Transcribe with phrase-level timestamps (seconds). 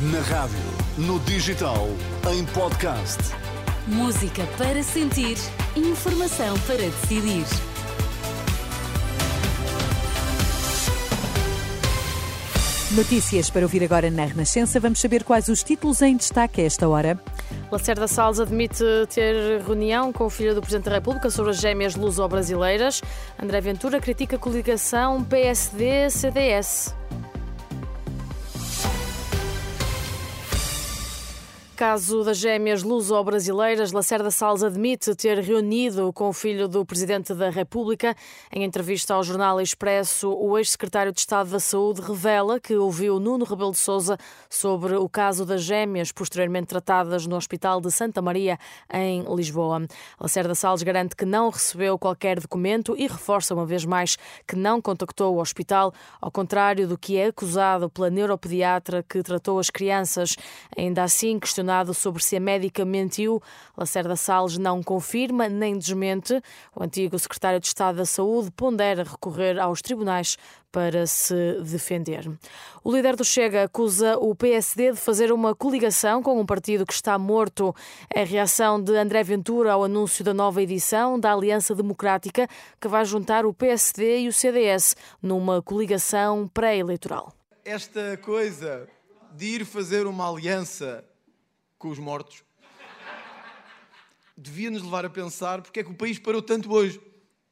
[0.00, 0.56] Na rádio,
[0.96, 1.88] no digital,
[2.32, 3.18] em podcast.
[3.88, 5.36] Música para sentir,
[5.74, 7.44] informação para decidir.
[12.92, 14.78] Notícias para ouvir agora na Renascença.
[14.78, 17.20] Vamos saber quais os títulos em destaque a esta hora.
[17.68, 21.96] Lacerda Salles admite ter reunião com o filho do Presidente da República sobre as gêmeas
[21.96, 23.02] luso-brasileiras.
[23.36, 26.94] André Ventura critica a coligação PSD-CDS.
[31.78, 37.50] Caso das gêmeas luso-brasileiras, Lacerda Salles admite ter reunido com o filho do Presidente da
[37.50, 38.16] República.
[38.52, 43.44] Em entrevista ao jornal Expresso, o ex-secretário de Estado da Saúde revela que ouviu Nuno
[43.44, 44.18] Rebelo de Sousa
[44.50, 48.58] sobre o caso das gêmeas posteriormente tratadas no Hospital de Santa Maria,
[48.92, 49.86] em Lisboa.
[50.18, 54.82] Lacerda Salles garante que não recebeu qualquer documento e reforça uma vez mais que não
[54.82, 60.34] contactou o hospital, ao contrário do que é acusado pela neuropediatra que tratou as crianças.
[60.76, 63.42] Ainda assim, questionou questionado sobre se a médica mentiu,
[63.76, 66.40] Lacerda Salles não confirma nem desmente.
[66.74, 70.38] O antigo secretário de Estado da Saúde pondera recorrer aos tribunais
[70.72, 72.30] para se defender.
[72.82, 76.92] O líder do Chega acusa o PSD de fazer uma coligação com um partido que
[76.92, 77.74] está morto.
[78.14, 82.48] A reação de André Ventura ao anúncio da nova edição da Aliança Democrática,
[82.80, 87.32] que vai juntar o PSD e o CDS numa coligação pré-eleitoral.
[87.64, 88.88] Esta coisa
[89.34, 91.04] de ir fazer uma aliança
[91.78, 92.42] com os mortos,
[94.36, 97.00] devia nos levar a pensar porque é que o país parou tanto hoje.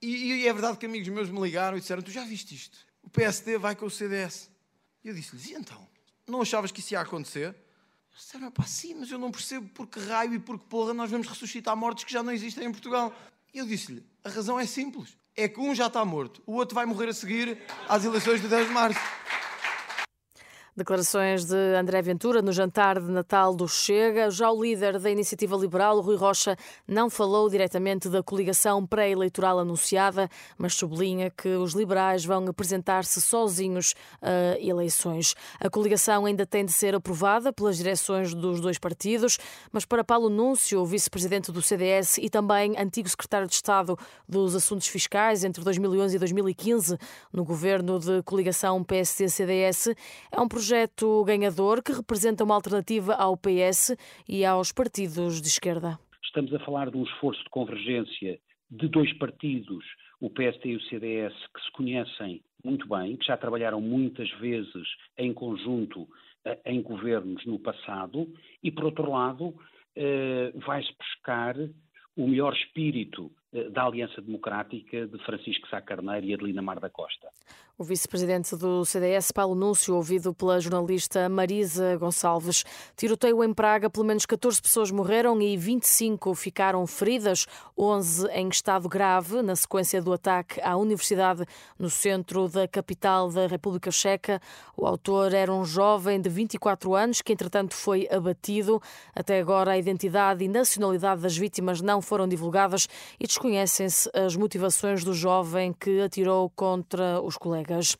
[0.00, 2.78] E, e é verdade que amigos meus me ligaram e disseram: Tu já viste isto?
[3.02, 4.50] O PSD vai com o CDS.
[5.02, 5.86] E eu disse-lhes: E então?
[6.26, 7.54] Não achavas que isso ia acontecer?
[8.12, 10.92] Eles disseram: Pá, sim, mas eu não percebo por que raio e por que porra
[10.92, 13.14] nós vamos ressuscitar mortos que já não existem em Portugal.
[13.52, 15.16] E eu disse-lhe: A razão é simples.
[15.36, 18.46] É que um já está morto, o outro vai morrer a seguir às eleições de
[18.46, 19.00] 10 de março.
[20.76, 24.28] Declarações de André Ventura no jantar de Natal do Chega.
[24.28, 30.28] Já o líder da Iniciativa Liberal, Rui Rocha, não falou diretamente da coligação pré-eleitoral anunciada,
[30.58, 35.36] mas sublinha que os liberais vão apresentar-se sozinhos a eleições.
[35.60, 39.38] A coligação ainda tem de ser aprovada pelas direções dos dois partidos,
[39.70, 43.96] mas para Paulo Núncio, vice-presidente do CDS e também antigo secretário de Estado
[44.28, 46.98] dos Assuntos Fiscais entre 2011 e 2015,
[47.32, 49.94] no governo de coligação PSD-CDS,
[50.32, 53.94] é um projeto projeto ganhador que representa uma alternativa ao PS
[54.26, 55.98] e aos partidos de esquerda.
[56.24, 59.84] Estamos a falar de um esforço de convergência de dois partidos,
[60.22, 64.88] o PSD e o CDS, que se conhecem muito bem, que já trabalharam muitas vezes
[65.18, 66.08] em conjunto
[66.46, 68.26] eh, em governos no passado,
[68.62, 69.54] e por outro lado,
[69.94, 71.56] eh, vai-se buscar
[72.16, 73.30] o melhor espírito
[73.70, 77.28] da Aliança Democrática de Francisco Sá Carneiro e Adelina Mar da Costa.
[77.76, 82.64] O vice-presidente do CDS, Paulo Núncio, ouvido pela jornalista Marisa Gonçalves.
[82.96, 88.88] Tiroteio em Praga, pelo menos 14 pessoas morreram e 25 ficaram feridas, 11 em estado
[88.88, 91.44] grave, na sequência do ataque à universidade
[91.76, 94.40] no centro da capital da República Checa.
[94.76, 98.80] O autor era um jovem de 24 anos que, entretanto, foi abatido.
[99.12, 102.86] Até agora, a identidade e nacionalidade das vítimas não foram divulgadas
[103.18, 107.94] e desconhecem-se as motivações do jovem que atirou contra os colegas.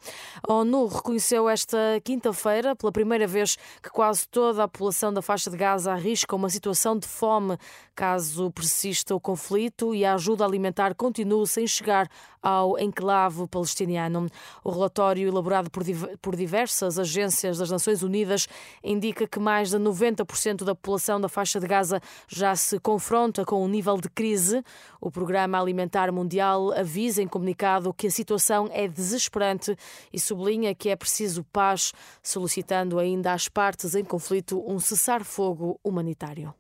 [0.49, 5.51] A ONU reconheceu esta quinta-feira, pela primeira vez, que quase toda a população da faixa
[5.51, 7.59] de Gaza arrisca uma situação de fome
[7.95, 12.09] caso persista o conflito e a ajuda alimentar continue sem chegar
[12.43, 14.29] ao enclave palestiniano.
[14.63, 18.47] O relatório elaborado por diversas agências das Nações Unidas
[18.83, 23.65] indica que mais de 90% da população da faixa de Gaza já se confronta com
[23.65, 24.63] um nível de crise.
[25.01, 29.77] O Programa Alimentar Mundial avisa em comunicado que a situação é desesperante
[30.13, 36.55] e sublinha que é preciso paz, solicitando ainda às partes em conflito um cessar-fogo humanitário.